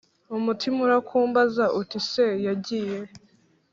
umutima 0.37 0.77
urakumbaza 0.85 1.65
uti 1.81 1.95
ese 2.01 2.25
yagiyehe 2.47 3.09